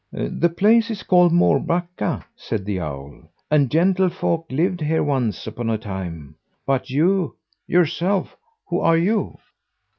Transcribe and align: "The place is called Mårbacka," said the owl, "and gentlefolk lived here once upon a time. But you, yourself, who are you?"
"The 0.13 0.49
place 0.49 0.89
is 0.89 1.03
called 1.03 1.31
Mårbacka," 1.31 2.23
said 2.35 2.65
the 2.65 2.79
owl, 2.79 3.29
"and 3.51 3.69
gentlefolk 3.69 4.47
lived 4.49 4.81
here 4.81 5.03
once 5.03 5.45
upon 5.45 5.69
a 5.69 5.77
time. 5.77 6.37
But 6.65 6.89
you, 6.89 7.35
yourself, 7.67 8.35
who 8.67 8.79
are 8.79 8.97
you?" 8.97 9.37